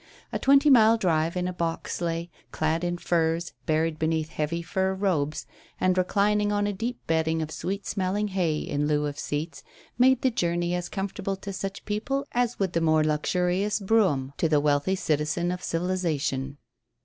[0.33, 4.95] A twenty mile drive in a box sleigh, clad in furs, buried beneath heavy fur
[4.95, 5.45] robes,
[5.79, 9.61] and reclining on a deep bedding of sweet smelling hay, in lieu of seats,
[9.99, 14.49] made the journey as comfortable to such people as would the more luxurious brougham to
[14.49, 16.57] the wealthy citizen of civilization.